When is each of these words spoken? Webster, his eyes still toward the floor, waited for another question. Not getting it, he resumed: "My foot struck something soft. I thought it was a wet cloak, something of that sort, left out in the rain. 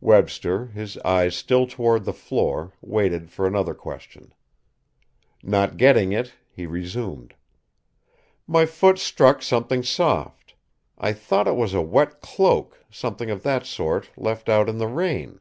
Webster, 0.00 0.68
his 0.68 0.96
eyes 1.00 1.36
still 1.36 1.66
toward 1.66 2.06
the 2.06 2.14
floor, 2.14 2.72
waited 2.80 3.30
for 3.30 3.46
another 3.46 3.74
question. 3.74 4.32
Not 5.42 5.76
getting 5.76 6.12
it, 6.12 6.32
he 6.50 6.64
resumed: 6.64 7.34
"My 8.46 8.64
foot 8.64 8.98
struck 8.98 9.42
something 9.42 9.82
soft. 9.82 10.54
I 10.96 11.12
thought 11.12 11.46
it 11.46 11.56
was 11.56 11.74
a 11.74 11.82
wet 11.82 12.22
cloak, 12.22 12.86
something 12.90 13.28
of 13.28 13.42
that 13.42 13.66
sort, 13.66 14.08
left 14.16 14.48
out 14.48 14.70
in 14.70 14.78
the 14.78 14.88
rain. 14.88 15.40